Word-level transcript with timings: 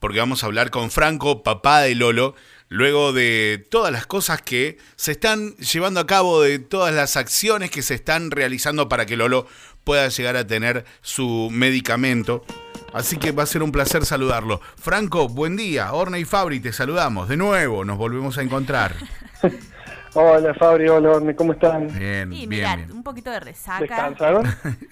porque 0.00 0.18
vamos 0.18 0.42
a 0.42 0.46
hablar 0.46 0.70
con 0.70 0.90
Franco, 0.90 1.42
papá 1.42 1.80
de 1.80 1.94
Lolo, 1.94 2.34
luego 2.68 3.12
de 3.12 3.64
todas 3.70 3.92
las 3.92 4.06
cosas 4.06 4.42
que 4.42 4.78
se 4.96 5.12
están 5.12 5.56
llevando 5.56 6.00
a 6.00 6.06
cabo, 6.06 6.42
de 6.42 6.58
todas 6.58 6.94
las 6.94 7.16
acciones 7.16 7.70
que 7.70 7.82
se 7.82 7.94
están 7.94 8.30
realizando 8.30 8.88
para 8.88 9.06
que 9.06 9.16
Lolo 9.16 9.46
pueda 9.84 10.08
llegar 10.08 10.36
a 10.36 10.46
tener 10.46 10.84
su 11.00 11.48
medicamento. 11.50 12.44
Así 12.92 13.16
que 13.16 13.32
va 13.32 13.42
a 13.42 13.46
ser 13.46 13.62
un 13.62 13.72
placer 13.72 14.04
saludarlo. 14.06 14.60
Franco, 14.76 15.28
buen 15.28 15.56
día. 15.56 15.92
Orne 15.92 16.20
y 16.20 16.24
Fabri, 16.24 16.60
te 16.60 16.72
saludamos. 16.72 17.28
De 17.28 17.36
nuevo, 17.36 17.84
nos 17.84 17.98
volvemos 17.98 18.38
a 18.38 18.42
encontrar. 18.42 18.96
Hola 20.20 20.52
Fabri, 20.54 20.88
hola 20.88 21.10
Orne, 21.10 21.36
¿cómo 21.36 21.52
están? 21.52 21.86
Bien, 21.96 22.32
Y 22.32 22.38
bien, 22.38 22.48
mirá, 22.48 22.74
bien. 22.74 22.90
un 22.90 23.04
poquito 23.04 23.30
de 23.30 23.38
resaca. 23.38 23.78
¿Descansaron? 23.82 24.44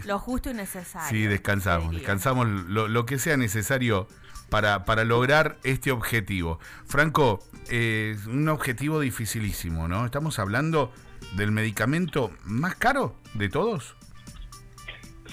Lo 0.04 0.20
justo 0.20 0.50
y 0.50 0.54
necesario. 0.54 1.08
Sí, 1.08 1.26
descansamos. 1.26 1.92
Descansamos 1.92 2.46
lo, 2.46 2.86
lo 2.86 3.06
que 3.06 3.18
sea 3.18 3.36
necesario 3.36 4.06
para, 4.50 4.84
para 4.84 5.02
lograr 5.02 5.56
este 5.64 5.90
objetivo. 5.90 6.60
Franco, 6.86 7.40
eh, 7.70 8.14
es 8.16 8.26
un 8.28 8.48
objetivo 8.48 9.00
dificilísimo, 9.00 9.88
¿no? 9.88 10.04
Estamos 10.04 10.38
hablando 10.38 10.92
del 11.36 11.50
medicamento 11.50 12.30
más 12.44 12.76
caro 12.76 13.16
de 13.34 13.48
todos. 13.48 13.96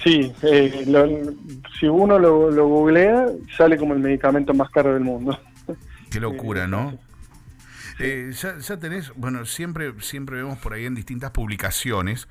Sí, 0.02 0.32
eh, 0.42 0.82
lo- 0.88 1.06
si 1.78 1.86
uno 1.86 2.18
lo, 2.18 2.50
lo 2.50 2.66
googlea, 2.66 3.26
sale 3.56 3.76
como 3.78 3.94
el 3.94 4.00
medicamento 4.00 4.54
más 4.54 4.70
caro 4.70 4.92
del 4.92 5.04
mundo. 5.04 5.38
Qué 6.10 6.18
locura, 6.18 6.64
Sí, 6.64 6.70
¿no? 6.72 6.98
Eh, 7.98 8.32
ya, 8.40 8.58
ya 8.58 8.76
tenés, 8.78 9.12
bueno, 9.14 9.44
siempre, 9.46 9.92
siempre 10.00 10.36
vemos 10.36 10.58
por 10.58 10.72
ahí 10.72 10.84
en 10.86 10.94
distintas 10.94 11.30
publicaciones 11.30 12.28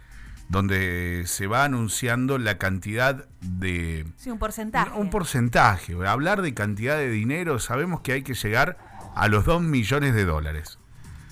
donde 0.50 1.24
se 1.26 1.48
va 1.48 1.64
anunciando 1.64 2.38
la 2.38 2.58
cantidad 2.58 3.26
de... 3.42 4.06
Sí, 4.18 4.30
un 4.30 4.40
porcentaje. 4.40 4.92
Un 4.98 5.10
porcentaje. 5.10 5.96
Hablar 6.06 6.42
de 6.42 6.54
cantidad 6.54 6.98
de 6.98 7.10
dinero, 7.10 7.60
sabemos 7.60 8.02
que 8.02 8.12
hay 8.12 8.24
que 8.24 8.34
llegar 8.34 8.78
a 9.16 9.28
los 9.30 9.46
2 9.46 9.62
millones 9.62 10.14
de 10.14 10.26
dólares. 10.26 10.80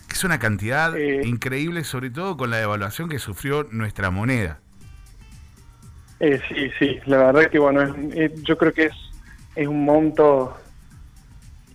Que 0.07 0.13
es 0.15 0.23
una 0.23 0.39
cantidad 0.39 0.95
Eh. 0.97 1.21
increíble, 1.25 1.83
sobre 1.83 2.09
todo 2.09 2.37
con 2.37 2.49
la 2.51 2.57
devaluación 2.57 3.09
que 3.09 3.19
sufrió 3.19 3.67
nuestra 3.71 4.11
moneda. 4.11 4.59
Eh, 6.19 6.39
sí, 6.47 6.69
sí, 6.79 6.99
la 7.05 7.17
verdad 7.17 7.49
que 7.49 7.59
bueno, 7.59 7.81
es- 7.81 8.15
eh, 8.15 8.33
yo 8.43 8.57
creo 8.57 8.73
que 8.73 8.85
es, 8.85 8.93
es 9.55 9.67
un 9.67 9.83
monto 9.83 10.55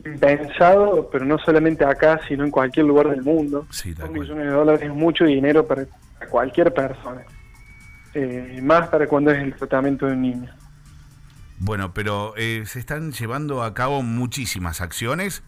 impensado, 0.07 1.09
pero 1.11 1.25
no 1.25 1.39
solamente 1.39 1.85
acá, 1.85 2.21
sino 2.27 2.45
en 2.45 2.51
cualquier 2.51 2.87
lugar 2.87 3.09
del 3.11 3.23
mundo. 3.23 3.67
Sí, 3.71 3.95
cual. 3.95 4.11
millones 4.11 4.47
de 4.47 4.51
dólares 4.51 4.83
es 4.83 4.95
mucho 4.95 5.25
dinero 5.25 5.67
para 5.67 5.87
para 6.19 6.31
cualquier 6.31 6.73
persona. 6.73 7.23
Eh, 8.15 8.61
más 8.63 8.89
para 8.89 9.07
cuando 9.07 9.31
es 9.31 9.43
el 9.43 9.55
tratamiento 9.55 10.07
de 10.07 10.13
un 10.13 10.23
niño. 10.23 10.55
Bueno, 11.59 11.93
pero 11.93 12.35
eh, 12.37 12.65
se 12.67 12.79
están 12.79 13.13
llevando 13.13 13.63
a 13.63 13.75
cabo 13.75 14.03
muchísimas 14.03 14.81
acciones 14.81 15.43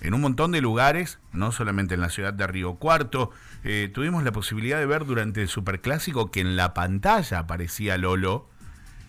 en 0.00 0.14
un 0.14 0.20
montón 0.20 0.52
de 0.52 0.60
lugares, 0.60 1.18
no 1.32 1.52
solamente 1.52 1.94
en 1.94 2.00
la 2.00 2.10
ciudad 2.10 2.32
de 2.32 2.46
Río 2.46 2.76
Cuarto. 2.76 3.30
Eh, 3.64 3.90
tuvimos 3.92 4.22
la 4.22 4.32
posibilidad 4.32 4.78
de 4.78 4.86
ver 4.86 5.04
durante 5.04 5.42
el 5.42 5.48
Superclásico 5.48 6.30
que 6.30 6.40
en 6.40 6.56
la 6.56 6.74
pantalla 6.74 7.40
aparecía 7.40 7.98
Lolo 7.98 8.48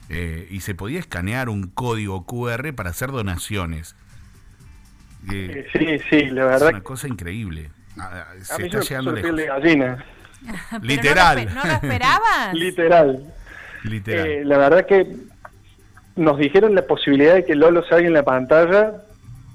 eh, 0.09 0.47
y 0.49 0.61
se 0.61 0.73
podía 0.73 0.99
escanear 0.99 1.49
un 1.49 1.67
código 1.67 2.25
QR 2.25 2.73
para 2.73 2.89
hacer 2.89 3.11
donaciones. 3.11 3.95
Eh, 5.31 5.65
Eh, 5.65 5.67
sí, 5.73 5.99
sí, 6.09 6.25
la 6.29 6.43
es 6.43 6.49
verdad 6.49 6.69
una 6.69 6.81
cosa 6.81 7.07
increíble. 7.07 7.69
Ah, 7.97 8.25
A 8.31 8.43
Se 8.43 8.57
mí 8.59 8.65
está 8.67 8.79
llegando 8.81 9.11
lejos. 9.11 9.35
de 9.35 9.45
gallina, 9.47 10.05
Literal. 10.81 11.45
¿No 11.45 11.51
lo, 11.55 11.55
no 11.61 11.65
lo 11.65 11.73
esperabas? 11.83 12.53
literal. 12.53 13.23
Literal. 13.83 14.27
Eh, 14.27 14.45
la 14.45 14.57
verdad 14.57 14.85
que 14.85 15.07
nos 16.15 16.37
dijeron 16.37 16.75
la 16.75 16.83
posibilidad 16.83 17.33
de 17.35 17.45
que 17.45 17.55
Lolo 17.55 17.83
salga 17.87 18.07
en 18.07 18.13
la 18.13 18.23
pantalla. 18.23 18.93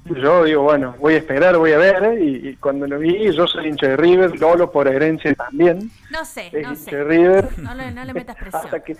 Yo 0.06 0.44
digo, 0.44 0.62
bueno, 0.62 0.94
voy 0.98 1.14
a 1.14 1.18
esperar, 1.18 1.56
voy 1.56 1.72
a 1.72 1.78
ver. 1.78 2.04
eh, 2.04 2.18
Y, 2.24 2.48
y 2.48 2.56
cuando 2.56 2.86
lo 2.86 2.98
vi, 2.98 3.32
yo 3.32 3.46
soy 3.46 3.68
hincha 3.68 3.88
de 3.88 3.96
River, 3.96 4.38
Lolo 4.38 4.70
por 4.70 4.86
herencia 4.86 5.34
también 5.34 5.90
No 6.10 6.24
sé, 6.26 6.48
es 6.48 6.52
no 6.52 6.58
hincha 6.74 6.74
sé. 6.90 6.96
de 6.96 7.04
River. 7.04 7.48
No 7.58 7.74
le, 7.74 7.90
no 7.90 8.04
le 8.04 8.12
metas 8.14 8.36
presión. 8.36 8.62
hasta 8.64 8.80
que 8.80 8.96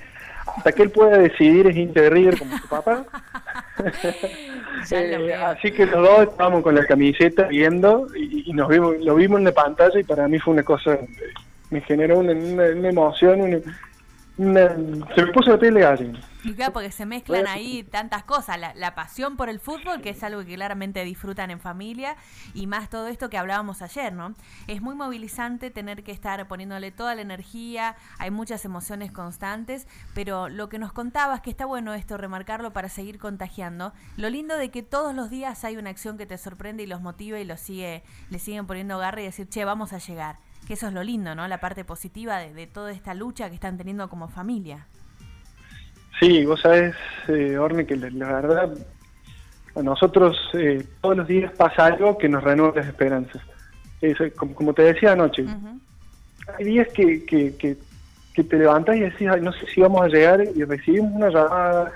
hasta 0.56 0.72
que 0.72 0.82
él 0.82 0.90
pueda 0.90 1.16
decidir 1.18 1.66
es 1.66 1.76
hincha 1.76 2.00
de 2.02 2.10
River 2.10 2.38
como 2.38 2.56
su 2.58 2.68
papá. 2.68 3.04
Eh, 4.90 5.34
así 5.34 5.72
que 5.72 5.86
los 5.86 6.02
dos 6.02 6.28
estábamos 6.28 6.62
con 6.62 6.74
la 6.74 6.84
camiseta 6.84 7.44
viendo 7.44 8.06
y, 8.14 8.50
y 8.50 8.52
nos 8.52 8.68
vimos, 8.68 8.96
lo 9.00 9.14
vimos 9.14 9.38
en 9.38 9.44
la 9.46 9.52
pantalla 9.52 9.98
y 9.98 10.04
para 10.04 10.28
mí 10.28 10.38
fue 10.38 10.52
una 10.52 10.62
cosa, 10.62 10.98
me 11.70 11.80
generó 11.80 12.18
una, 12.18 12.32
una- 12.32 12.66
una 12.68 12.88
emoción, 12.90 13.40
una, 13.40 13.58
una- 14.36 14.76
se 15.14 15.22
me 15.24 15.32
puso 15.32 15.50
la 15.52 15.58
piel 15.58 15.74
de 15.74 15.80
gallina. 15.80 16.20
Y 16.44 16.52
claro, 16.52 16.74
porque 16.74 16.92
se 16.92 17.06
mezclan 17.06 17.46
ahí 17.46 17.84
tantas 17.84 18.22
cosas, 18.24 18.58
la, 18.58 18.74
la 18.74 18.94
pasión 18.94 19.36
por 19.36 19.48
el 19.48 19.60
fútbol, 19.60 20.02
que 20.02 20.10
es 20.10 20.22
algo 20.22 20.44
que 20.44 20.54
claramente 20.54 21.02
disfrutan 21.02 21.50
en 21.50 21.58
familia, 21.58 22.16
y 22.52 22.66
más 22.66 22.90
todo 22.90 23.08
esto 23.08 23.30
que 23.30 23.38
hablábamos 23.38 23.80
ayer, 23.80 24.12
¿no? 24.12 24.34
Es 24.66 24.82
muy 24.82 24.94
movilizante 24.94 25.70
tener 25.70 26.04
que 26.04 26.12
estar 26.12 26.46
poniéndole 26.46 26.90
toda 26.90 27.14
la 27.14 27.22
energía, 27.22 27.96
hay 28.18 28.30
muchas 28.30 28.64
emociones 28.66 29.10
constantes, 29.10 29.88
pero 30.14 30.50
lo 30.50 30.68
que 30.68 30.78
nos 30.78 30.92
contabas, 30.92 31.40
que 31.40 31.48
está 31.48 31.64
bueno 31.64 31.94
esto, 31.94 32.18
remarcarlo 32.18 32.74
para 32.74 32.90
seguir 32.90 33.18
contagiando, 33.18 33.94
lo 34.18 34.28
lindo 34.28 34.58
de 34.58 34.70
que 34.70 34.82
todos 34.82 35.14
los 35.14 35.30
días 35.30 35.64
hay 35.64 35.78
una 35.78 35.88
acción 35.90 36.18
que 36.18 36.26
te 36.26 36.36
sorprende 36.36 36.82
y 36.82 36.86
los 36.86 37.00
motiva 37.00 37.38
y 37.38 37.44
los 37.44 37.60
sigue, 37.60 38.04
le 38.28 38.38
siguen 38.38 38.66
poniendo 38.66 38.98
garra 38.98 39.22
y 39.22 39.24
decir, 39.24 39.48
che, 39.48 39.64
vamos 39.64 39.94
a 39.94 39.98
llegar. 39.98 40.38
Que 40.66 40.74
eso 40.74 40.88
es 40.88 40.94
lo 40.94 41.02
lindo, 41.02 41.34
¿no? 41.34 41.46
La 41.46 41.60
parte 41.60 41.84
positiva 41.84 42.38
de, 42.38 42.54
de 42.54 42.66
toda 42.66 42.90
esta 42.92 43.12
lucha 43.12 43.48
que 43.48 43.54
están 43.54 43.76
teniendo 43.76 44.08
como 44.08 44.28
familia. 44.28 44.86
Sí, 46.24 46.42
vos 46.46 46.58
sabés, 46.62 46.94
eh, 47.28 47.58
Orne, 47.58 47.84
que 47.84 47.96
la, 47.96 48.08
la 48.08 48.26
verdad, 48.40 48.72
a 49.74 49.82
nosotros 49.82 50.34
eh, 50.54 50.82
todos 51.02 51.18
los 51.18 51.28
días 51.28 51.52
pasa 51.52 51.84
algo 51.84 52.16
que 52.16 52.30
nos 52.30 52.42
renueva 52.42 52.72
las 52.76 52.86
esperanzas. 52.86 53.42
Es, 54.00 54.18
eh, 54.22 54.30
como, 54.30 54.54
como 54.54 54.72
te 54.72 54.84
decía 54.84 55.12
anoche, 55.12 55.44
hay 56.56 56.64
días 56.64 56.88
que, 56.94 57.26
que, 57.26 57.54
que, 57.56 57.76
que 58.32 58.42
te 58.42 58.56
levantás 58.56 58.96
y 58.96 59.00
decís, 59.00 59.28
"Ay, 59.30 59.42
no 59.42 59.52
sé 59.52 59.66
si 59.66 59.82
vamos 59.82 60.00
a 60.00 60.08
llegar, 60.08 60.42
y 60.54 60.64
recibimos 60.64 61.12
una 61.12 61.28
llamada, 61.28 61.92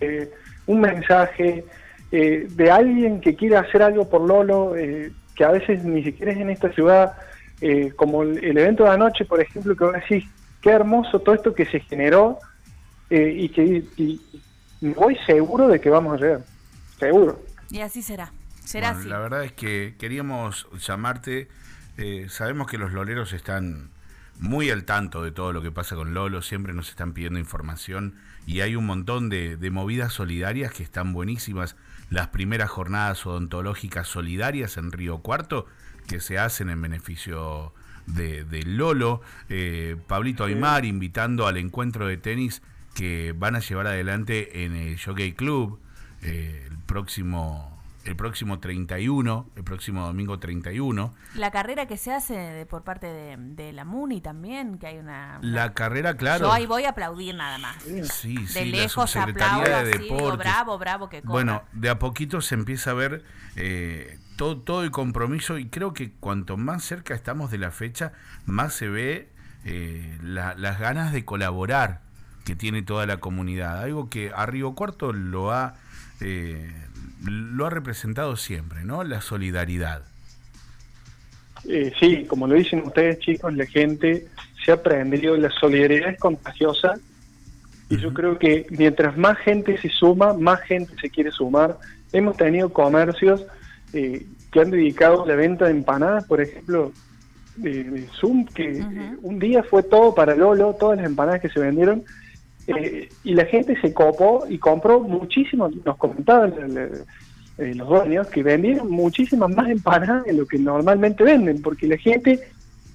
eh, 0.00 0.28
un 0.66 0.80
mensaje 0.80 1.64
eh, 2.10 2.46
de 2.50 2.70
alguien 2.72 3.20
que 3.20 3.36
quiere 3.36 3.56
hacer 3.56 3.84
algo 3.84 4.08
por 4.08 4.22
Lolo, 4.22 4.74
eh, 4.74 5.12
que 5.36 5.44
a 5.44 5.52
veces 5.52 5.84
ni 5.84 6.02
siquiera 6.02 6.32
es 6.32 6.38
en 6.38 6.50
esta 6.50 6.72
ciudad, 6.72 7.12
eh, 7.60 7.92
como 7.94 8.24
el, 8.24 8.42
el 8.42 8.58
evento 8.58 8.82
de 8.82 8.90
anoche, 8.90 9.24
por 9.26 9.40
ejemplo, 9.40 9.76
que 9.76 9.84
vos 9.84 9.92
decís, 9.94 10.24
qué 10.60 10.70
hermoso 10.70 11.20
todo 11.20 11.36
esto 11.36 11.54
que 11.54 11.66
se 11.66 11.78
generó, 11.78 12.40
eh, 13.10 13.34
y 13.36 13.48
que 13.50 13.64
y, 13.96 14.22
y 14.80 14.88
voy 14.94 15.16
seguro 15.26 15.68
de 15.68 15.80
que 15.80 15.90
vamos 15.90 16.14
a 16.14 16.24
llegar, 16.24 16.46
seguro. 16.98 17.44
Y 17.70 17.80
así 17.80 18.02
será. 18.02 18.34
Será 18.64 18.92
Bueno, 18.92 19.00
así. 19.00 19.08
La 19.08 19.18
verdad 19.18 19.44
es 19.44 19.52
que 19.52 19.96
queríamos 19.98 20.68
llamarte. 20.86 21.48
eh, 21.96 22.26
sabemos 22.30 22.66
que 22.68 22.78
los 22.78 22.92
loleros 22.92 23.32
están 23.32 23.90
muy 24.38 24.70
al 24.70 24.84
tanto 24.84 25.22
de 25.22 25.32
todo 25.32 25.52
lo 25.52 25.60
que 25.62 25.70
pasa 25.72 25.96
con 25.96 26.14
Lolo, 26.14 26.40
siempre 26.42 26.72
nos 26.72 26.88
están 26.88 27.12
pidiendo 27.12 27.38
información 27.38 28.16
y 28.46 28.60
hay 28.62 28.74
un 28.74 28.86
montón 28.86 29.28
de, 29.28 29.56
de 29.58 29.70
movidas 29.70 30.14
solidarias 30.14 30.72
que 30.72 30.82
están 30.82 31.12
buenísimas. 31.12 31.76
Las 32.08 32.28
primeras 32.28 32.70
jornadas 32.70 33.26
odontológicas 33.26 34.08
solidarias 34.08 34.76
en 34.78 34.92
Río 34.92 35.18
Cuarto 35.18 35.66
que 36.08 36.20
se 36.20 36.38
hacen 36.38 36.70
en 36.70 36.80
beneficio 36.82 37.74
de, 38.06 38.44
de 38.44 38.62
Lolo. 38.64 39.20
Eh, 39.50 39.96
Pablito 40.08 40.44
Aymar 40.44 40.84
invitando 40.86 41.46
al 41.46 41.58
encuentro 41.58 42.06
de 42.06 42.16
tenis 42.16 42.62
que 42.94 43.32
van 43.36 43.56
a 43.56 43.60
llevar 43.60 43.86
adelante 43.86 44.64
en 44.64 44.74
el 44.74 45.00
Jockey 45.00 45.32
Club 45.32 45.80
eh, 46.22 46.66
el 46.70 46.78
próximo 46.78 47.76
el 48.02 48.16
próximo 48.16 48.58
31, 48.58 49.50
el 49.56 49.62
próximo 49.62 50.06
domingo 50.06 50.38
31. 50.38 51.14
La 51.34 51.50
carrera 51.50 51.86
que 51.86 51.98
se 51.98 52.10
hace 52.12 52.32
de- 52.34 52.64
por 52.64 52.82
parte 52.82 53.06
de, 53.06 53.36
de 53.36 53.72
la 53.74 53.84
MUNI 53.84 54.22
también, 54.22 54.78
que 54.78 54.86
hay 54.86 54.96
una... 54.98 55.38
La 55.42 55.74
carrera, 55.74 56.16
claro. 56.16 56.46
Yo 56.46 56.52
ahí 56.52 56.64
voy 56.64 56.84
a 56.84 56.88
aplaudir 56.90 57.34
nada 57.34 57.58
más. 57.58 57.76
Sí, 58.10 58.36
De 58.38 58.46
sí, 58.46 58.64
lejos 58.70 59.14
aplaudo, 59.16 59.68
de 59.84 59.98
digo, 59.98 60.14
deportes. 60.16 60.38
bravo, 60.38 60.78
bravo 60.78 61.08
que 61.10 61.20
corra. 61.20 61.30
Bueno, 61.32 61.62
de 61.72 61.90
a 61.90 61.98
poquito 61.98 62.40
se 62.40 62.54
empieza 62.54 62.92
a 62.92 62.94
ver 62.94 63.22
eh, 63.56 64.18
todo, 64.36 64.56
todo 64.58 64.82
el 64.82 64.90
compromiso 64.90 65.58
y 65.58 65.68
creo 65.68 65.92
que 65.92 66.12
cuanto 66.14 66.56
más 66.56 66.82
cerca 66.82 67.14
estamos 67.14 67.50
de 67.50 67.58
la 67.58 67.70
fecha, 67.70 68.14
más 68.46 68.72
se 68.72 68.88
ve 68.88 69.28
eh, 69.66 70.18
la- 70.22 70.54
las 70.54 70.80
ganas 70.80 71.12
de 71.12 71.26
colaborar 71.26 72.00
que 72.50 72.56
tiene 72.56 72.82
toda 72.82 73.06
la 73.06 73.18
comunidad. 73.18 73.80
Algo 73.80 74.10
que 74.10 74.32
a 74.34 74.44
Río 74.44 74.74
Cuarto 74.74 75.12
lo 75.12 75.52
ha, 75.52 75.76
eh, 76.20 76.68
lo 77.24 77.64
ha 77.64 77.70
representado 77.70 78.34
siempre, 78.34 78.82
¿no? 78.82 79.04
La 79.04 79.20
solidaridad. 79.20 80.02
Eh, 81.68 81.92
sí, 82.00 82.24
como 82.24 82.48
lo 82.48 82.56
dicen 82.56 82.82
ustedes 82.84 83.20
chicos, 83.20 83.54
la 83.54 83.66
gente 83.66 84.26
se 84.64 84.72
ha 84.72 84.74
aprendido, 84.74 85.36
la 85.36 85.50
solidaridad 85.50 86.10
es 86.10 86.18
contagiosa 86.18 86.94
y 87.88 87.98
yo 87.98 88.12
creo 88.12 88.36
que 88.36 88.66
mientras 88.70 89.16
más 89.16 89.38
gente 89.38 89.78
se 89.78 89.88
suma, 89.88 90.32
más 90.32 90.60
gente 90.62 90.92
se 91.00 91.08
quiere 91.08 91.30
sumar. 91.30 91.78
Hemos 92.12 92.36
tenido 92.36 92.72
comercios 92.72 93.46
eh, 93.92 94.26
que 94.50 94.60
han 94.60 94.72
dedicado 94.72 95.24
la 95.24 95.36
venta 95.36 95.66
de 95.66 95.70
empanadas, 95.70 96.24
por 96.24 96.40
ejemplo, 96.40 96.90
de, 97.54 97.84
de 97.84 98.08
Zoom, 98.08 98.44
que 98.46 98.80
eh, 98.80 99.16
un 99.22 99.38
día 99.38 99.62
fue 99.62 99.84
todo 99.84 100.16
para 100.16 100.34
Lolo, 100.34 100.74
todas 100.74 100.96
las 100.96 101.06
empanadas 101.06 101.40
que 101.40 101.48
se 101.48 101.60
vendieron, 101.60 102.02
eh, 102.78 103.08
y 103.24 103.34
la 103.34 103.44
gente 103.46 103.78
se 103.80 103.92
copó 103.92 104.46
y 104.48 104.58
compró 104.58 105.00
muchísimo, 105.00 105.70
nos 105.84 105.96
comentaban 105.96 106.54
la- 106.74 106.88
eh, 107.58 107.74
los 107.74 107.88
dueños, 107.88 108.26
que 108.28 108.42
vendieron 108.42 108.90
muchísimas 108.90 109.50
más 109.54 109.68
empanadas 109.68 110.24
de 110.24 110.32
lo 110.32 110.46
que 110.46 110.58
normalmente 110.58 111.22
venden, 111.24 111.60
porque 111.60 111.86
la 111.86 111.96
gente 111.98 112.40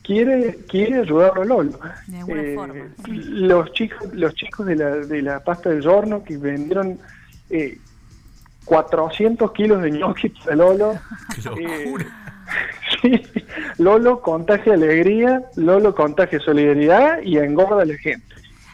quiere 0.04 0.57
quiere 0.69 1.00
ayudarlo 1.01 1.42
a 1.42 1.45
Lolo. 1.45 1.80
De 2.07 2.18
alguna 2.19 2.42
Eh, 2.42 2.56
forma, 2.56 2.88
sí. 3.06 3.12
Los 3.13 3.72
chicos 3.74 4.13
los 4.13 4.33
chicos 4.36 4.66
de 4.66 4.75
la, 4.75 4.89
de 4.95 5.22
la 5.22 5.39
pasta 5.44 5.69
del 5.69 5.88
horno 5.88 6.24
que 6.24 6.38
vendieron 6.38 6.98
eh, 7.50 7.77
400 8.66 9.51
kilos 9.51 9.81
de 9.83 9.92
ñoqui 9.92 10.30
para 10.30 10.56
Lolo. 10.56 10.94
Qué 11.36 11.63
Eh, 11.63 11.95
sí, 13.01 13.22
Lolo 13.77 14.22
contagia 14.22 14.74
alegría, 14.74 15.44
Lolo 15.56 15.94
contagia 15.94 16.39
solidaridad 16.39 17.22
y 17.22 17.38
engorda 17.38 17.81
a 17.83 17.86
la 17.86 17.95
gente. 17.98 18.25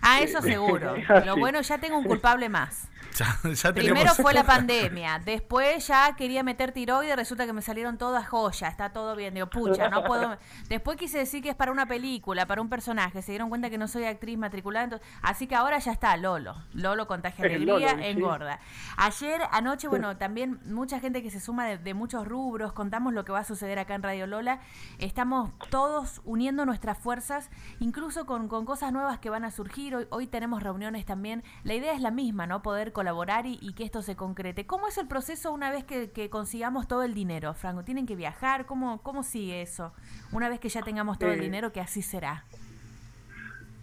Ah, 0.01 0.21
eso 0.21 0.41
seguro. 0.41 0.95
así. 1.07 1.25
Lo 1.25 1.37
bueno, 1.37 1.61
ya 1.61 1.77
tengo 1.77 1.97
un 1.97 2.03
culpable 2.03 2.49
más. 2.49 2.87
Ya, 3.21 3.51
ya 3.53 3.73
Primero 3.73 4.13
fue 4.15 4.33
la 4.33 4.43
pandemia, 4.43 5.19
después 5.23 5.87
ya 5.87 6.15
quería 6.15 6.43
meter 6.43 6.71
tiroides, 6.71 7.15
resulta 7.15 7.45
que 7.45 7.53
me 7.53 7.61
salieron 7.61 7.97
todas 7.97 8.27
joyas, 8.27 8.71
está 8.71 8.91
todo 8.91 9.15
bien, 9.15 9.33
digo, 9.33 9.47
pucha, 9.47 9.89
no 9.89 10.03
puedo... 10.03 10.37
Después 10.69 10.97
quise 10.97 11.19
decir 11.19 11.43
que 11.43 11.49
es 11.49 11.55
para 11.55 11.71
una 11.71 11.85
película, 11.85 12.45
para 12.45 12.61
un 12.61 12.69
personaje, 12.69 13.21
se 13.21 13.31
dieron 13.33 13.49
cuenta 13.49 13.69
que 13.69 13.77
no 13.77 13.87
soy 13.87 14.05
actriz 14.05 14.37
matriculada, 14.37 14.85
entonces- 14.85 15.07
así 15.21 15.47
que 15.47 15.55
ahora 15.55 15.77
ya 15.79 15.91
está, 15.91 16.15
Lolo, 16.17 16.55
Lolo 16.73 17.07
contagia 17.07 17.45
alegría, 17.45 17.73
Lolo, 17.73 17.89
sí. 17.89 17.95
engorda. 18.05 18.59
Ayer, 18.97 19.41
anoche, 19.51 19.87
bueno, 19.87 20.17
también 20.17 20.59
mucha 20.65 20.99
gente 20.99 21.21
que 21.21 21.29
se 21.29 21.39
suma 21.39 21.65
de, 21.67 21.77
de 21.77 21.93
muchos 21.93 22.27
rubros, 22.27 22.73
contamos 22.73 23.13
lo 23.13 23.25
que 23.25 23.31
va 23.31 23.39
a 23.39 23.43
suceder 23.43 23.77
acá 23.79 23.95
en 23.95 24.03
Radio 24.03 24.27
Lola, 24.27 24.59
estamos 24.97 25.51
todos 25.69 26.21
uniendo 26.23 26.65
nuestras 26.65 26.97
fuerzas, 26.97 27.49
incluso 27.79 28.25
con, 28.25 28.47
con 28.47 28.65
cosas 28.65 28.91
nuevas 28.91 29.19
que 29.19 29.29
van 29.29 29.43
a 29.45 29.51
surgir, 29.51 29.95
hoy, 29.95 30.07
hoy 30.09 30.27
tenemos 30.27 30.63
reuniones 30.63 31.05
también, 31.05 31.43
la 31.63 31.73
idea 31.73 31.93
es 31.93 32.01
la 32.01 32.11
misma, 32.11 32.47
¿no? 32.47 32.61
Poder 32.61 32.93
colaborar 32.93 33.10
y, 33.45 33.57
y 33.61 33.73
que 33.73 33.83
esto 33.83 34.01
se 34.01 34.15
concrete. 34.15 34.65
¿Cómo 34.65 34.87
es 34.87 34.97
el 34.97 35.07
proceso 35.07 35.51
una 35.51 35.71
vez 35.71 35.83
que, 35.83 36.11
que 36.11 36.29
consigamos 36.29 36.87
todo 36.87 37.03
el 37.03 37.13
dinero, 37.13 37.53
Franco? 37.53 37.83
¿Tienen 37.83 38.05
que 38.05 38.15
viajar? 38.15 38.65
¿Cómo, 38.65 39.01
¿Cómo 39.01 39.23
sigue 39.23 39.61
eso? 39.61 39.93
Una 40.31 40.49
vez 40.49 40.59
que 40.59 40.69
ya 40.69 40.81
tengamos 40.81 41.19
todo 41.19 41.31
el 41.31 41.39
Eh, 41.39 41.43
dinero, 41.43 41.71
que 41.71 41.81
así 41.81 42.01
será. 42.01 42.45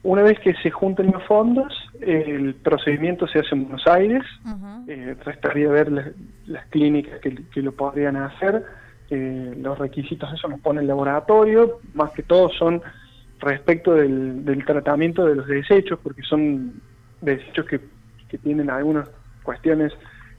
Una 0.05 0.23
vez 0.23 0.39
que 0.41 0.55
se 0.55 0.71
junten 0.71 1.11
los 1.11 1.23
fondos, 1.25 1.73
el 2.01 2.55
procedimiento 2.55 3.27
se 3.27 3.41
hace 3.41 3.49
en 3.53 3.65
Buenos 3.65 3.87
Aires, 3.87 4.23
Ujú. 4.45 4.85
eh, 4.87 5.17
restaría 5.25 5.69
ver 5.69 5.91
las, 5.91 6.07
las 6.47 6.67
clínicas 6.67 7.21
que, 7.21 7.35
que 7.53 7.63
lo 7.63 7.73
podrían 7.73 8.17
hacer, 8.17 8.65
eh, 9.11 9.55
los 9.59 9.77
requisitos 9.77 10.33
eso 10.33 10.47
nos 10.49 10.61
pone 10.61 10.83
el 10.83 10.87
laboratorio, 10.87 11.81
más 11.95 12.13
que 12.13 12.23
todo 12.23 12.49
son 12.51 12.81
respecto 13.41 13.95
del, 13.95 14.45
del 14.45 14.65
tratamiento 14.65 15.25
de 15.27 15.35
los 15.35 15.47
desechos, 15.49 15.99
porque 16.03 16.23
son 16.23 16.81
desechos 17.21 17.67
que, 17.67 17.81
que 18.29 18.39
tienen 18.39 18.71
algunas 18.71 19.09
cuestiones 19.43 19.93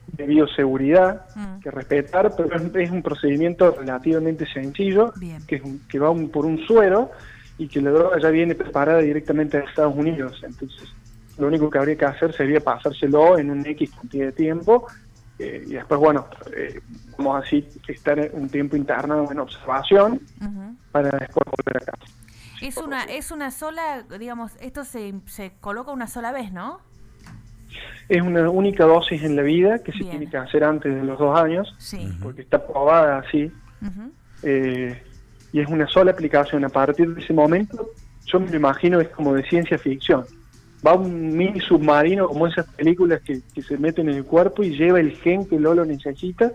de 0.08 0.26
bioseguridad 0.26 1.26
Mm. 1.36 1.60
que 1.60 1.72
respetar, 1.72 2.36
pero 2.36 2.56
es, 2.80 2.92
un 2.92 3.02
procedimiento 3.04 3.72
relativamente 3.72 4.46
sencillo, 4.52 5.14
Bien. 5.18 5.46
que, 5.46 5.56
es 5.58 5.64
un- 5.64 5.80
que 5.88 6.00
va 6.00 6.10
un- 6.10 6.30
por 6.30 6.46
un 6.46 6.58
suero 6.66 7.12
y 7.58 7.68
que 7.68 7.82
la 7.82 7.92
droga 7.92 8.20
ya 8.20 8.30
viene 8.30 8.56
preparada 8.56 9.00
directamente 9.00 9.58
de 9.58 9.66
Estados 9.66 9.96
Unidos. 9.96 10.42
Entonces, 10.44 10.90
lo 11.38 11.48
único 11.48 11.70
que 11.70 11.78
habría 11.78 11.96
que 11.96 12.06
hacer 12.06 12.34
sería 12.34 12.60
pasárselo 12.60 13.38
en 13.38 13.52
un 13.52 13.66
X 13.66 13.92
cantidad 13.96 14.26
de 14.28 14.32
tiempo 14.32 14.88
eh, 15.38 15.64
y 15.68 15.74
después, 15.74 16.00
bueno, 16.00 16.28
eh, 16.56 16.82
vamos 17.18 17.46
así 17.46 17.66
estar 17.88 18.20
un 18.34 18.50
tiempo 18.50 18.76
internado 18.76 19.32
en 19.32 19.40
observación 19.40 20.20
para 20.92 21.10
después 21.18 21.46
volver 21.46 21.82
a 21.82 21.86
casa. 21.86 22.14
Es 22.62 22.76
una, 22.78 23.04
es 23.06 23.32
una 23.32 23.52
sola, 23.52 24.04
digamos, 24.20 24.52
esto 24.60 24.84
se, 24.84 25.14
se 25.28 25.54
coloca 25.62 25.92
una 25.92 26.08
sola 26.08 26.34
vez, 26.34 26.52
¿no? 26.52 26.82
Es 28.08 28.22
una 28.22 28.50
única 28.50 28.86
dosis 28.86 29.22
en 29.24 29.36
la 29.36 29.44
vida 29.44 29.80
que 29.80 29.92
se 29.92 30.00
Bien. 30.00 30.12
tiene 30.12 30.30
que 30.30 30.38
hacer 30.38 30.64
antes 30.64 30.94
de 30.94 31.04
los 31.04 31.20
dos 31.20 31.40
años, 31.40 31.74
Sí. 31.78 32.10
porque 32.22 32.42
está 32.42 32.66
probada 32.66 33.20
así. 33.20 33.52
Eh, 34.44 35.02
y 35.52 35.60
es 35.60 35.68
una 35.68 35.88
sola 35.88 36.12
aplicación. 36.12 36.64
A 36.66 36.70
partir 36.70 37.14
de 37.14 37.22
ese 37.22 37.34
momento, 37.34 37.92
yo 38.26 38.40
me 38.40 38.50
lo 38.50 38.56
imagino 38.56 39.00
es 39.00 39.10
como 39.10 39.34
de 39.34 39.44
ciencia 39.44 39.78
ficción. 39.78 40.26
Va 40.86 40.94
un 40.94 41.36
mini 41.36 41.60
submarino 41.60 42.28
como 42.28 42.48
esas 42.48 42.66
películas 42.74 43.22
que, 43.22 43.42
que 43.54 43.62
se 43.62 43.78
meten 43.78 44.10
en 44.10 44.16
el 44.16 44.24
cuerpo 44.24 44.64
y 44.64 44.76
lleva 44.78 45.00
el 45.00 45.12
gen 45.18 45.46
que 45.46 45.60
Lolo 45.60 45.84
necesita 45.86 46.52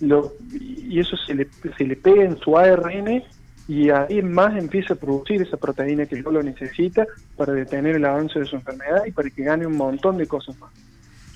lo, 0.00 0.32
y 0.52 1.00
eso 1.00 1.16
se 1.16 1.34
le, 1.34 1.48
se 1.76 1.84
le 1.84 1.96
pega 1.96 2.22
en 2.22 2.38
su 2.38 2.56
ARN 2.56 3.24
y 3.68 3.90
ahí 3.90 4.22
más 4.22 4.56
empieza 4.56 4.94
a 4.94 4.96
producir 4.96 5.42
esa 5.42 5.56
proteína 5.58 6.06
que 6.06 6.16
Lolo 6.16 6.42
necesita 6.42 7.06
para 7.36 7.52
detener 7.52 7.96
el 7.96 8.04
avance 8.06 8.38
de 8.40 8.46
su 8.46 8.56
enfermedad 8.56 9.04
y 9.06 9.12
para 9.12 9.28
que 9.30 9.44
gane 9.44 9.66
un 9.66 9.76
montón 9.76 10.16
de 10.16 10.26
cosas 10.26 10.58
más. 10.58 10.70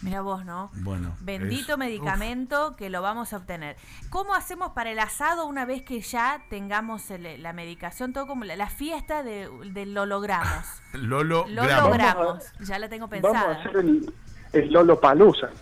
Mira 0.01 0.21
vos, 0.21 0.45
¿no? 0.45 0.69
Bueno. 0.83 1.15
Bendito 1.21 1.75
es- 1.75 1.79
medicamento 1.79 2.75
que 2.75 2.91
lo 2.91 3.03
vamos 3.03 3.33
a 3.33 3.37
obtener. 3.37 3.77
¿Cómo 4.11 4.35
hacemos 4.35 4.73
para 4.73 4.91
el 4.91 4.99
asado 4.99 5.47
una 5.47 5.65
vez 5.65 5.83
que 5.83 6.01
ya 6.01 6.43
tengamos 6.51 7.09
el- 7.13 7.41
la 7.41 7.53
medicación? 7.53 8.13
Todo 8.13 8.27
como 8.27 8.45
la, 8.45 8.57
la 8.57 8.69
fiesta 8.69 9.23
de, 9.23 9.49
de 9.73 9.87
lo 9.87 10.05
logramos. 10.07 10.49
Uf, 10.57 10.95
Lolo, 10.95 11.47
Lo 11.49 11.63
Gramo. 11.63 11.89
logramos. 11.91 12.45
Ya 12.61 12.81
la 12.81 12.89
tengo 12.89 13.07
Vamos 13.07 13.25
a 13.25 13.31
pensada. 13.33 13.61
hacer 13.61 13.77
el, 13.77 14.13
el 14.53 14.73
Lolo 14.73 15.01
Palusa. 15.01 15.49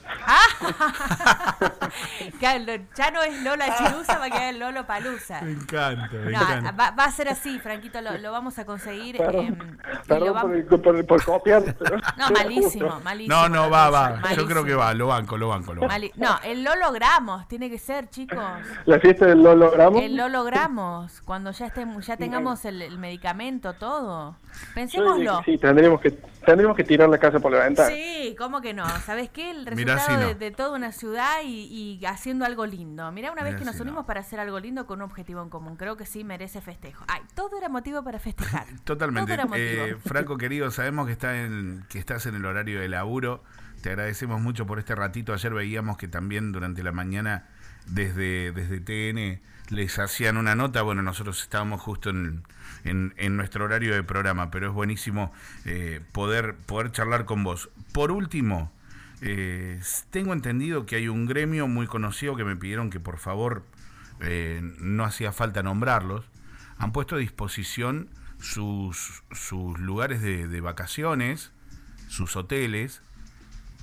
Lo- 2.41 2.75
ya 2.97 3.11
no 3.11 3.23
es 3.23 3.43
Lola 3.43 3.77
Chirusa, 3.77 4.19
va 4.19 4.25
a 4.27 4.31
quedar 4.31 4.55
Lolo 4.55 4.87
Palusa. 4.87 5.41
Me 5.43 5.53
encanta, 5.53 6.09
me 6.13 6.33
No, 6.33 6.41
encanta. 6.43 6.73
va, 6.73 6.91
va 6.93 7.05
a 7.05 7.11
ser 7.13 7.29
así, 7.29 7.59
Franquito, 7.59 8.01
lo, 8.01 8.19
lo 8.19 8.33
vamos 8.33 8.59
a 8.59 8.65
conseguir. 8.65 9.17
Perdón, 9.17 9.47
em, 9.47 9.77
perdón 10.07 10.35
vamos- 10.35 10.43
por, 10.43 10.55
el- 10.97 11.05
por, 11.05 11.07
por 11.07 11.25
copiar. 11.25 11.63
No, 12.17 12.31
malísimo, 12.31 13.01
malísimo. 13.01 13.35
No, 13.35 13.49
no, 13.49 13.71
va, 13.71 13.91
va. 13.91 14.21
Yo 14.35 14.47
creo 14.47 14.65
que 14.65 14.75
va, 14.75 14.93
lo 14.95 15.07
banco, 15.09 15.37
lo 15.37 15.49
banco, 15.49 15.75
lo 15.75 15.83
banco. 15.83 15.93
Mali- 15.93 16.13
no, 16.17 16.39
el 16.45 16.63
lo 16.65 16.75
logramos, 16.77 17.47
tiene 17.49 17.71
que 17.71 17.79
ser, 17.79 18.09
chicos. 18.11 18.39
La 18.87 18.99
fiesta 18.99 19.27
del 19.27 19.43
lo 19.43 19.55
logramos. 19.55 20.03
El 20.03 20.17
lo 20.17 20.29
logramos, 20.29 21.21
cuando 21.23 21.51
ya 21.53 21.67
estemos, 21.67 22.07
ya 22.07 22.17
tengamos 22.17 22.65
el, 22.65 22.83
el 22.83 22.99
medicamento, 22.99 23.73
todo. 23.75 24.37
Pensémoslo. 24.75 25.43
Sí, 25.45 25.57
tendríamos 25.59 26.01
que, 26.01 26.11
tendríamos 26.11 26.77
que 26.77 26.85
tirar 26.85 27.09
la 27.09 27.19
casa 27.19 27.39
por 27.39 27.53
la 27.53 27.65
ventana. 27.65 27.89
Sí, 27.89 28.35
¿cómo 28.39 28.61
que 28.61 28.75
no? 28.75 28.80
¿Sabes 29.05 29.29
qué? 29.31 29.51
El 29.51 29.67
resultado 29.67 30.01
si 30.07 30.13
no. 30.13 30.19
de, 30.21 30.35
de 30.35 30.51
toda 30.51 30.77
una 30.77 30.93
ciudad 30.93 31.39
y, 31.45 31.99
y 32.01 32.05
haciendo 32.07 32.45
algo 32.45 32.67
lindo. 32.67 33.11
Mirá, 33.13 33.33
una 33.33 33.43
vez 33.43 33.57
que 33.57 33.65
nos 33.65 33.77
no. 33.77 33.83
unimos 33.83 34.07
para 34.07 34.21
hacer 34.21 34.41
algo 34.41 34.59
lindo 34.61 34.87
con 34.87 35.01
un 35.01 35.05
objetivo 35.11 35.43
en 35.43 35.49
común. 35.51 35.77
Creo 35.77 35.97
que 35.97 36.07
sí 36.07 36.25
merece 36.25 36.61
festejo. 36.61 37.05
Ay, 37.09 37.23
todo 37.35 37.57
era 37.59 37.69
motivo 37.69 38.03
para 38.03 38.19
festejar. 38.19 38.67
Totalmente. 38.85 39.37
Eh, 39.57 39.97
Franco 40.05 40.37
querido, 40.39 40.71
sabemos 40.71 41.07
que, 41.07 41.13
está 41.13 41.41
en, 41.43 41.85
que 41.89 41.99
estás 41.99 42.27
en 42.27 42.35
el 42.35 42.45
horario 42.45 42.81
de 42.81 42.89
laburo. 42.89 43.43
Te 43.83 43.89
agradecemos 43.91 44.41
mucho 44.41 44.67
por 44.67 44.79
este 44.79 44.95
ratito. 44.95 45.33
Ayer 45.33 45.55
veíamos 45.55 45.97
que 45.97 46.07
también 46.09 46.53
durante 46.53 46.83
la 46.83 46.93
mañana 46.93 47.47
desde, 47.87 48.53
desde 48.53 48.81
TN 48.81 49.41
les 49.75 49.99
hacían 49.99 50.37
una 50.37 50.55
nota. 50.55 50.83
Bueno, 50.83 51.03
nosotros 51.03 51.43
estábamos 51.43 51.81
justo 51.81 52.11
en, 52.11 52.43
en- 52.85 53.15
en 53.17 53.37
nuestro 53.37 53.65
horario 53.65 53.95
de 53.95 54.03
programa, 54.03 54.51
pero 54.51 54.69
es 54.69 54.73
buenísimo 54.75 55.33
eh, 55.65 56.01
poder, 56.13 56.57
poder 56.57 56.93
charlar 56.93 57.25
con 57.25 57.43
vos. 57.45 57.71
Por 57.93 58.11
último, 58.11 58.73
eh, 59.23 59.81
tengo 60.11 60.33
entendido 60.33 60.87
que 60.87 60.97
hay 60.97 61.09
un 61.09 61.27
gremio 61.27 61.69
muy 61.69 61.87
conocido 61.87 62.37
que 62.37 62.45
me 62.45 62.57
pidieron 62.57 62.91
que 62.91 63.01
por 63.01 63.19
favor 63.19 63.65
eh, 64.21 64.61
no 64.79 65.05
hacía 65.05 65.33
falta 65.33 65.63
nombrarlos, 65.63 66.25
han 66.79 66.93
puesto 66.93 67.17
a 67.17 67.19
disposición 67.19 68.09
sus, 68.39 69.23
sus 69.33 69.79
lugares 69.79 70.23
de, 70.23 70.49
de 70.49 70.61
vacaciones, 70.61 71.53
sus 72.09 72.37
hoteles, 72.37 73.03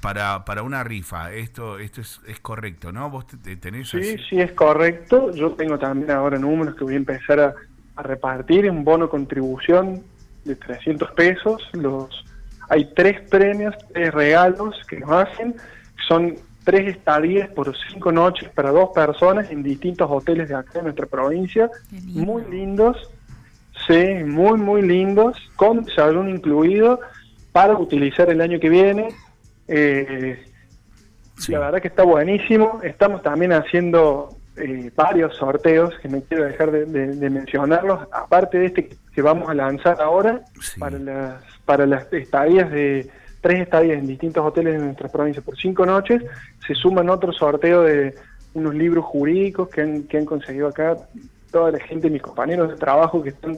para, 0.01 0.45
para 0.45 0.61
una 0.63 0.83
rifa. 0.83 1.31
Esto 1.33 1.79
esto 1.79 2.01
es, 2.01 2.21
es 2.27 2.39
correcto, 2.39 2.91
¿no? 2.91 3.09
Vos 3.09 3.25
te- 3.27 3.37
te 3.37 3.55
tenés 3.55 3.89
Sí, 3.89 3.97
así- 3.97 4.17
sí, 4.29 4.39
es 4.39 4.51
correcto. 4.53 5.31
Yo 5.33 5.51
tengo 5.53 5.77
también 5.79 6.11
ahora 6.11 6.37
números 6.37 6.75
que 6.75 6.83
voy 6.83 6.93
a 6.93 6.97
empezar 6.97 7.39
a, 7.39 7.55
a 7.95 8.03
repartir 8.03 8.69
un 8.69 8.83
bono 8.83 9.09
contribución 9.09 10.03
de 10.45 10.55
300 10.55 11.11
pesos. 11.11 11.61
Los 11.73 12.23
Hay 12.69 12.85
tres 12.95 13.21
premios, 13.29 13.75
tres 13.93 14.13
regalos 14.13 14.75
que 14.89 14.99
nos 14.99 15.11
hacen. 15.11 15.55
Son 16.07 16.35
tres 16.63 16.95
estadías 16.95 17.49
por 17.49 17.73
cinco 17.91 18.11
noches 18.11 18.49
para 18.49 18.71
dos 18.71 18.89
personas 18.93 19.49
en 19.51 19.63
distintos 19.63 20.09
hoteles 20.11 20.49
de 20.49 20.55
acá 20.55 20.73
de 20.79 20.83
nuestra 20.83 21.05
provincia. 21.05 21.69
Lindo. 21.91 22.21
Muy 22.21 22.43
lindos. 22.51 23.09
Sí, 23.87 24.23
muy, 24.25 24.57
muy 24.59 24.81
lindos, 24.81 25.37
con 25.55 25.85
desayuno 25.85 26.29
incluido 26.29 26.99
para 27.53 27.77
utilizar 27.77 28.29
el 28.29 28.41
año 28.41 28.59
que 28.59 28.69
viene. 28.69 29.09
Eh, 29.67 30.43
Sí. 31.39 31.51
La 31.51 31.59
verdad 31.59 31.79
que 31.83 31.87
está 31.89 32.01
buenísimo. 32.01 32.79
Estamos 32.83 33.21
también 33.21 33.53
haciendo 33.53 34.29
eh, 34.55 34.89
varios 34.95 35.35
sorteos 35.35 35.93
que 36.01 36.09
no 36.09 36.19
quiero 36.21 36.45
dejar 36.45 36.71
de, 36.71 36.85
de- 36.85 37.15
de 37.15 37.29
mencionarlos. 37.29 38.07
Aparte 38.11 38.57
de 38.57 38.65
este 38.65 38.89
que 39.17 39.23
vamos 39.23 39.49
a 39.49 39.55
lanzar 39.55 39.99
ahora 39.99 40.41
Sí. 40.61 40.79
para 40.79 40.99
las 40.99 41.41
para 41.65 41.87
las 41.87 42.13
estadías 42.13 42.69
de 42.69 43.09
tres 43.41 43.61
estadías 43.61 43.97
en 43.97 44.05
distintos 44.05 44.45
hoteles 44.45 44.73
de 44.73 44.85
nuestra 44.85 45.09
provincia 45.09 45.41
por 45.41 45.57
cinco 45.57 45.87
noches, 45.87 46.21
se 46.67 46.75
suman 46.75 47.09
otro 47.09 47.31
sorteo 47.33 47.81
de 47.81 48.13
unos 48.53 48.75
libros 48.75 49.03
jurídicos 49.05 49.69
que 49.69 49.81
han, 49.81 50.03
que 50.03 50.19
han 50.19 50.25
conseguido 50.25 50.67
acá 50.67 50.95
toda 51.51 51.71
la 51.71 51.79
gente, 51.79 52.11
mis 52.11 52.21
compañeros 52.21 52.69
de 52.69 52.75
trabajo 52.75 53.23
que 53.23 53.29
están 53.29 53.57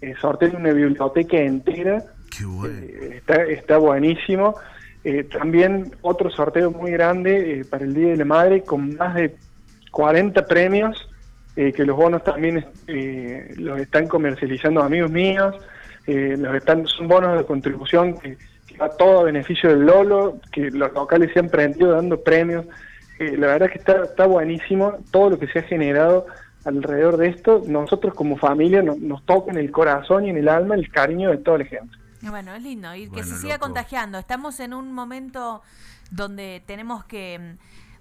eh, 0.00 0.12
sorteando 0.20 0.58
una 0.58 0.72
biblioteca 0.72 1.36
entera 1.36 2.02
Qué 2.36 2.44
bueno. 2.44 2.74
eh, 2.76 3.18
está, 3.18 3.44
está 3.44 3.78
buenísimo. 3.78 4.56
Eh, 5.04 5.22
también 5.22 5.92
otro 6.02 6.30
sorteo 6.30 6.72
muy 6.72 6.90
grande 6.90 7.64
para 7.70 7.84
el 7.84 7.94
Día 7.94 8.08
de 8.08 8.16
la 8.16 8.24
Madre 8.24 8.62
con 8.64 8.96
más 8.96 9.14
de 9.14 9.36
40 9.92 10.44
premios, 10.46 11.08
eh, 11.56 11.72
que 11.72 11.86
los 11.86 11.96
bonos 11.96 12.22
también 12.22 12.66
eh, 12.86 13.54
los 13.56 13.80
están 13.80 14.06
comercializando 14.06 14.82
amigos 14.82 15.10
míos, 15.10 15.56
eh, 16.06 16.36
los 16.38 16.54
están, 16.54 16.86
son 16.86 17.08
bonos 17.08 17.38
de 17.38 17.46
contribución 17.46 18.18
que, 18.18 18.36
va 18.78 18.90
todo 18.90 19.20
a 19.20 19.24
beneficio 19.24 19.70
del 19.70 19.86
Lolo, 19.86 20.38
que 20.52 20.70
los 20.70 20.92
locales 20.92 21.30
se 21.32 21.38
han 21.38 21.48
prendido 21.48 21.92
dando 21.92 22.20
premios. 22.22 22.66
la 23.18 23.46
verdad 23.46 23.70
que 23.70 23.78
está, 23.78 24.02
está 24.02 24.26
buenísimo 24.26 24.98
todo 25.10 25.30
lo 25.30 25.38
que 25.38 25.46
se 25.46 25.60
ha 25.60 25.62
generado 25.62 26.26
alrededor 26.66 27.16
de 27.16 27.28
esto. 27.28 27.62
Nosotros 27.66 28.12
como 28.12 28.36
familia 28.36 28.82
nos 28.82 29.24
toca 29.24 29.50
en 29.50 29.56
el 29.56 29.70
corazón 29.70 30.26
y 30.26 30.30
en 30.30 30.36
el 30.36 30.50
alma 30.50 30.74
el 30.74 30.90
cariño 30.90 31.30
de 31.30 31.38
toda 31.38 31.56
la 31.56 31.64
gente. 31.64 31.96
Bueno, 32.20 32.54
es 32.54 32.62
lindo 32.62 32.94
y 32.94 33.08
que 33.08 33.22
se 33.22 33.36
siga 33.36 33.58
contagiando. 33.58 34.18
Estamos 34.18 34.60
en 34.60 34.74
un 34.74 34.92
momento 34.92 35.62
donde 36.10 36.62
tenemos 36.66 37.02
que 37.04 37.56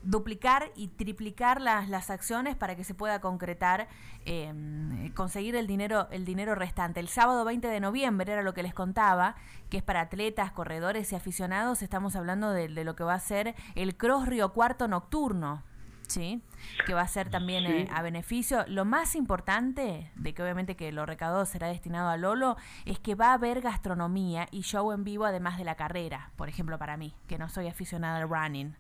duplicar 0.06 0.72
y 0.76 0.88
triplicar 0.90 1.60
las, 1.60 1.90
las 1.90 2.10
acciones 2.10 2.56
para 2.56 2.76
que 2.76 2.84
se 2.84 2.94
pueda 2.94 3.20
concretar, 3.20 3.88
em, 4.26 5.12
conseguir 5.14 5.56
el 5.56 5.68
dinero, 5.68 6.08
el 6.12 6.26
dinero 6.26 6.56
restante. 6.56 7.00
El 7.00 7.10
sábado 7.10 7.44
20 7.44 7.68
de 7.68 7.80
noviembre 7.80 8.32
era 8.32 8.44
lo 8.44 8.54
que 8.54 8.64
les 8.64 8.74
contaba, 8.74 9.36
que 9.70 9.78
es 9.78 9.84
para 9.84 10.02
atletas, 10.02 10.52
corredores 10.52 11.12
y 11.12 11.16
aficionados. 11.16 11.82
Estamos 11.82 12.16
hablando 12.16 12.52
de, 12.52 12.68
de 12.70 12.84
lo 12.84 12.96
que 12.96 13.04
va 13.04 13.16
a 13.16 13.20
ser 13.20 13.56
el 13.76 13.98
Cross 13.98 14.28
Río 14.28 14.54
Cuarto 14.54 14.88
Nocturno. 14.88 15.64
¿sí? 16.08 16.42
que 16.86 16.94
va 16.94 17.02
a 17.02 17.08
ser 17.08 17.30
también 17.30 17.66
eh, 17.66 17.88
a 17.92 18.02
beneficio. 18.02 18.64
Lo 18.68 18.86
más 18.86 19.16
importante, 19.16 20.12
de 20.16 20.34
que 20.34 20.44
obviamente 20.44 20.76
que 20.76 20.92
lo 20.92 21.06
recaudado 21.06 21.46
será 21.46 21.68
destinado 21.68 22.10
a 22.10 22.18
Lolo, 22.18 22.58
es 22.86 23.00
que 23.00 23.16
va 23.16 23.30
a 23.30 23.34
haber 23.34 23.62
gastronomía 23.62 24.48
y 24.52 24.62
show 24.62 24.92
en 24.92 25.04
vivo 25.04 25.26
además 25.26 25.58
de 25.58 25.66
la 25.66 25.76
carrera, 25.76 26.32
por 26.36 26.50
ejemplo 26.50 26.78
para 26.78 26.98
mí, 26.98 27.16
que 27.28 27.38
no 27.38 27.50
soy 27.50 27.68
aficionada 27.68 28.18
al 28.18 28.30
running. 28.30 28.76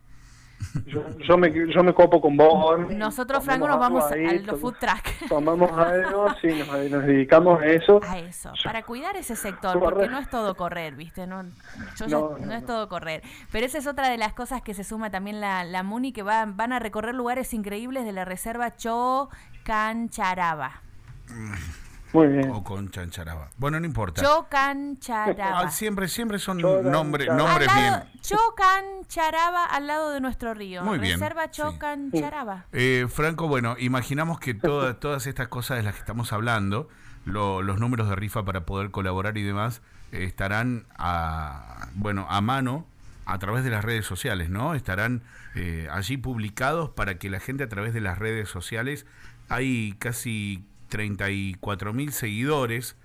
Yo, 1.27 1.37
me, 1.37 1.51
yo 1.51 1.83
me 1.83 1.93
copo 1.93 2.19
con 2.19 2.35
vos. 2.35 2.89
Nosotros, 2.89 3.43
Franco, 3.43 3.67
nos 3.67 3.79
vamos 3.79 4.11
al 4.11 4.45
food 4.57 4.75
track. 4.79 5.27
Tomamos 5.29 5.71
algo, 5.71 6.27
sí, 6.41 6.49
nos, 6.89 7.05
dedicamos 7.05 7.61
a 7.61 7.65
eso. 7.67 7.99
A 8.03 8.19
eso, 8.19 8.51
para 8.63 8.83
cuidar 8.83 9.15
ese 9.15 9.35
sector, 9.35 9.79
porque 9.79 10.07
no 10.07 10.19
es 10.19 10.29
todo 10.29 10.55
correr, 10.55 10.95
¿viste? 10.95 11.27
No, 11.27 11.43
no, 11.43 12.37
es 12.51 12.65
todo 12.65 12.89
correr. 12.89 13.23
Pero 13.51 13.65
esa 13.65 13.77
es 13.77 13.87
otra 13.87 14.09
de 14.09 14.17
las 14.17 14.33
cosas 14.33 14.61
que 14.61 14.73
se 14.73 14.83
suma 14.83 15.09
también 15.09 15.39
la, 15.39 15.63
la 15.63 15.83
MUNI, 15.83 16.11
que 16.11 16.23
va, 16.23 16.45
van 16.45 16.73
a 16.73 16.79
recorrer 16.79 17.15
lugares 17.15 17.53
increíbles 17.53 18.05
de 18.05 18.11
la 18.11 18.25
reserva 18.25 18.75
Cho 18.75 19.29
Cancharaba. 19.63 20.81
Muy 22.15 22.27
bien. 22.27 22.49
O 22.51 22.63
con 22.63 22.89
Chancharaba. 22.89 23.49
Bueno, 23.57 23.77
no 23.79 23.85
importa. 23.85 24.23
Chocancharaba. 24.23 25.59
Ah, 25.59 25.69
siempre, 25.69 26.07
siempre 26.07 26.39
son 26.39 26.61
nombres 26.61 27.27
bien. 27.27 27.93
Chocancharaba 28.21 29.65
al 29.65 29.87
lado 29.87 30.11
de 30.11 30.21
nuestro 30.21 30.53
río. 30.53 30.81
Muy 30.81 30.97
bien. 30.97 31.19
Reserva 31.19 31.51
Chocancharaba. 31.51 32.67
Eh, 32.71 33.07
Franco, 33.09 33.49
bueno, 33.49 33.75
imaginamos 33.79 34.39
que 34.39 34.53
todas 34.53 34.97
todas 35.05 35.27
estas 35.27 35.49
cosas 35.49 35.77
de 35.77 35.83
las 35.83 35.93
que 35.93 35.99
estamos 35.99 36.31
hablando, 36.31 36.87
los 37.25 37.79
números 37.79 38.07
de 38.07 38.15
rifa 38.15 38.45
para 38.45 38.65
poder 38.65 38.91
colaborar 38.91 39.37
y 39.37 39.43
demás, 39.43 39.81
eh, 40.13 40.23
estarán 40.23 40.85
a, 40.97 41.89
bueno, 41.95 42.27
a 42.29 42.39
mano 42.39 42.85
a 43.25 43.39
través 43.39 43.63
de 43.63 43.71
las 43.71 43.83
redes 43.83 44.05
sociales, 44.05 44.49
¿no? 44.49 44.73
Estarán 44.73 45.23
eh, 45.55 45.89
allí 45.91 46.15
publicados 46.15 46.91
para 46.91 47.17
que 47.17 47.29
la 47.29 47.39
gente 47.39 47.63
a 47.63 47.69
través 47.69 47.93
de 47.93 47.99
las 47.99 48.19
redes 48.19 48.47
sociales, 48.47 49.05
hay 49.49 49.95
casi 49.99 50.63
34 50.87 51.93
mil 51.93 52.11
seguidores. 52.11 52.95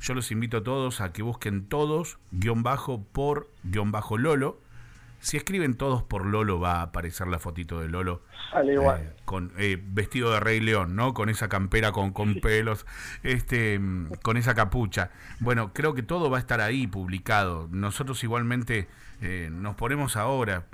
Yo 0.00 0.14
los 0.14 0.30
invito 0.30 0.58
a 0.58 0.62
todos 0.62 1.00
a 1.00 1.12
que 1.12 1.22
busquen 1.22 1.66
todos, 1.66 2.18
guion 2.30 2.62
bajo 2.62 3.02
por, 3.02 3.50
guion 3.64 3.92
bajo 3.92 4.16
Lolo. 4.16 4.60
Si 5.20 5.36
escriben 5.36 5.74
todos 5.74 6.02
por 6.02 6.24
Lolo 6.24 6.58
va 6.58 6.76
a 6.76 6.82
aparecer 6.82 7.26
la 7.26 7.38
fotito 7.38 7.80
de 7.80 7.88
Lolo. 7.88 8.22
igual. 8.64 9.00
Eh, 9.02 9.12
con 9.26 9.52
eh, 9.58 9.78
vestido 9.82 10.32
de 10.32 10.40
Rey 10.40 10.60
León, 10.60 10.96
¿no? 10.96 11.12
Con 11.12 11.28
esa 11.28 11.50
campera 11.50 11.92
con, 11.92 12.12
con 12.12 12.36
pelos, 12.36 12.86
este, 13.22 13.78
con 14.22 14.38
esa 14.38 14.54
capucha. 14.54 15.10
Bueno, 15.38 15.74
creo 15.74 15.94
que 15.94 16.02
todo 16.02 16.30
va 16.30 16.38
a 16.38 16.40
estar 16.40 16.62
ahí 16.62 16.86
publicado. 16.86 17.68
Nosotros 17.70 18.24
igualmente 18.24 18.88
eh, 19.20 19.50
nos 19.52 19.74
ponemos 19.74 20.16
ahora 20.16 20.64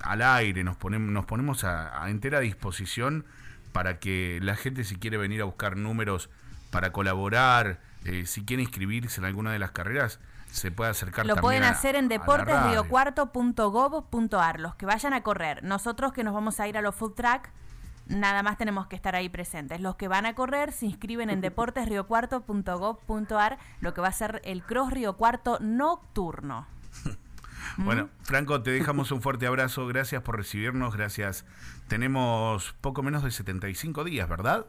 al 0.00 0.22
aire, 0.22 0.64
nos 0.64 0.76
ponemos, 0.76 1.10
nos 1.10 1.26
ponemos 1.26 1.64
a, 1.64 2.02
a 2.02 2.08
entera 2.08 2.40
disposición 2.40 3.26
para 3.72 3.98
que 3.98 4.38
la 4.42 4.56
gente 4.56 4.84
si 4.84 4.96
quiere 4.96 5.16
venir 5.16 5.42
a 5.42 5.44
buscar 5.44 5.76
números 5.76 6.30
para 6.70 6.92
colaborar, 6.92 7.80
eh, 8.04 8.26
si 8.26 8.44
quiere 8.44 8.62
inscribirse 8.62 9.20
en 9.20 9.26
alguna 9.26 9.52
de 9.52 9.58
las 9.58 9.72
carreras, 9.72 10.20
se 10.50 10.70
puede 10.70 10.90
acercar 10.90 11.24
Lo 11.26 11.36
pueden 11.36 11.64
hacer 11.64 11.96
en 11.96 12.08
deportesriocuarto.gov.ar, 12.08 14.60
los 14.60 14.74
que 14.74 14.84
vayan 14.86 15.12
a 15.14 15.22
correr. 15.22 15.62
Nosotros 15.62 16.12
que 16.12 16.24
nos 16.24 16.34
vamos 16.34 16.58
a 16.60 16.68
ir 16.68 16.76
a 16.76 16.82
los 16.82 16.94
food 16.94 17.14
track, 17.14 17.50
nada 18.06 18.42
más 18.42 18.58
tenemos 18.58 18.88
que 18.88 18.96
estar 18.96 19.14
ahí 19.14 19.28
presentes. 19.28 19.80
Los 19.80 19.94
que 19.96 20.08
van 20.08 20.26
a 20.26 20.34
correr 20.34 20.72
se 20.72 20.86
inscriben 20.86 21.30
en 21.30 21.40
deportesriocuarto.gov.ar, 21.50 23.58
lo 23.80 23.94
que 23.94 24.00
va 24.00 24.08
a 24.08 24.12
ser 24.12 24.42
el 24.44 24.64
Cross 24.64 24.90
Río 24.92 25.16
Cuarto 25.16 25.58
nocturno. 25.60 26.66
Bueno, 27.76 28.08
Franco, 28.22 28.62
te 28.62 28.70
dejamos 28.70 29.12
un 29.12 29.22
fuerte 29.22 29.46
abrazo. 29.46 29.86
Gracias 29.86 30.22
por 30.22 30.36
recibirnos. 30.36 30.94
Gracias. 30.96 31.44
Tenemos 31.88 32.74
poco 32.80 33.02
menos 33.02 33.22
de 33.22 33.30
75 33.30 34.04
días, 34.04 34.28
¿verdad? 34.28 34.66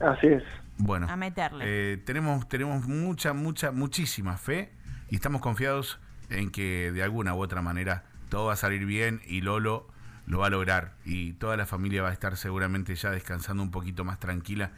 Así 0.00 0.26
es. 0.26 0.42
Bueno, 0.78 1.06
a 1.08 1.16
meterle. 1.16 1.64
Eh, 1.66 1.96
tenemos, 1.98 2.48
tenemos 2.48 2.86
mucha, 2.86 3.32
mucha, 3.32 3.70
muchísima 3.70 4.36
fe 4.36 4.72
y 5.10 5.16
estamos 5.16 5.40
confiados 5.40 6.00
en 6.30 6.50
que 6.50 6.90
de 6.92 7.02
alguna 7.02 7.34
u 7.34 7.42
otra 7.42 7.62
manera 7.62 8.04
todo 8.28 8.46
va 8.46 8.54
a 8.54 8.56
salir 8.56 8.86
bien 8.86 9.20
y 9.26 9.42
Lolo 9.42 9.86
lo 10.26 10.38
va 10.38 10.46
a 10.46 10.50
lograr 10.50 10.94
y 11.04 11.34
toda 11.34 11.56
la 11.56 11.66
familia 11.66 12.02
va 12.02 12.08
a 12.08 12.12
estar 12.12 12.36
seguramente 12.36 12.94
ya 12.94 13.10
descansando 13.10 13.62
un 13.62 13.70
poquito 13.70 14.04
más 14.04 14.18
tranquila 14.18 14.70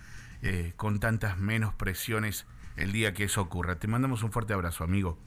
eh, 0.43 0.73
con 0.77 1.01
tantas 1.01 1.39
menos 1.39 1.75
presiones 1.75 2.47
el 2.77 2.93
día 2.93 3.15
que 3.15 3.25
eso 3.25 3.41
ocurra. 3.41 3.77
Te 3.77 3.87
mandamos 3.87 4.23
un 4.23 4.33
fuerte 4.33 4.53
abrazo, 4.53 4.85
amigo. 4.85 5.19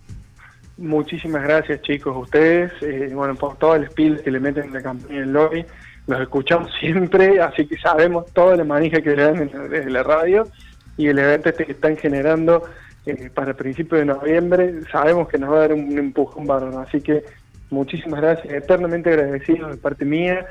Muchísimas 0.78 1.42
gracias, 1.42 1.82
chicos, 1.82 2.16
ustedes, 2.16 2.72
eh, 2.82 3.10
bueno, 3.12 3.34
por 3.34 3.58
todo 3.58 3.76
el 3.76 3.88
spill 3.88 4.22
que 4.22 4.30
le 4.30 4.40
meten 4.40 4.66
en 4.66 4.74
la 4.74 4.82
campaña 4.84 5.22
del 5.22 5.34
lobby. 5.34 5.66
Los 6.06 6.22
escuchamos 6.22 6.72
siempre, 6.80 7.42
así 7.42 7.66
que 7.66 7.78
sabemos 7.78 8.32
toda 8.34 8.56
la 8.56 8.64
manija 8.64 9.02
que 9.02 9.16
le 9.16 9.24
dan 9.24 9.70
desde 9.70 9.90
la 9.90 10.04
radio 10.04 10.48
y 10.96 11.08
el 11.08 11.18
evento 11.18 11.50
este 11.50 11.66
que 11.66 11.72
están 11.72 11.98
generando 11.98 12.64
eh, 13.08 13.32
para 13.34 13.56
principios 13.56 14.00
de 14.00 14.06
noviembre, 14.06 14.82
sabemos 14.92 15.28
que 15.30 15.38
nos 15.38 15.52
va 15.52 15.58
a 15.58 15.60
dar 15.62 15.74
un, 15.74 15.98
empujón 15.98 16.46
varón. 16.46 16.78
Así 16.78 17.02
que 17.02 17.24
muchísimas 17.72 18.22
gracias, 18.22 18.54
eternamente 18.54 19.10
agradecidos 19.10 19.72
de 19.72 19.78
parte 19.78 20.06
mía, 20.06 20.46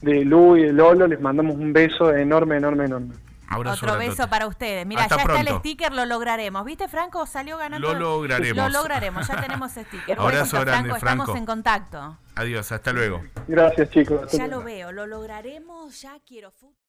de 0.00 0.24
Lu 0.24 0.56
y 0.56 0.64
de 0.64 0.72
Lolo, 0.72 1.06
les 1.06 1.20
mandamos 1.20 1.56
un 1.56 1.72
beso 1.72 2.14
enorme, 2.14 2.56
enorme, 2.56 2.84
enorme. 2.84 3.14
Otro 3.56 3.98
beso 3.98 4.28
para 4.28 4.46
ustedes. 4.46 4.86
Mira, 4.86 5.06
ya 5.08 5.16
está 5.16 5.40
el 5.40 5.48
sticker, 5.58 5.92
lo 5.92 6.04
lograremos. 6.06 6.64
¿Viste, 6.64 6.88
Franco? 6.88 7.26
Salió 7.26 7.58
ganando. 7.58 7.92
Lo 7.92 7.98
lograremos. 7.98 8.72
Lo 8.72 8.78
lograremos, 8.78 9.26
ya 9.26 9.40
tenemos 9.40 9.72
sticker. 9.72 10.18
Abrazo 10.18 10.60
grande, 10.60 10.90
Franco, 10.90 11.22
Estamos 11.22 11.36
en 11.36 11.46
contacto. 11.46 12.18
Adiós, 12.34 12.72
hasta 12.72 12.92
luego. 12.92 13.22
Gracias, 13.46 13.90
chicos. 13.90 14.32
Ya 14.32 14.46
lo 14.46 14.62
veo, 14.62 14.92
lo 14.92 15.06
lograremos, 15.06 16.00
ya 16.00 16.18
quiero 16.26 16.50
fútbol. 16.50 16.81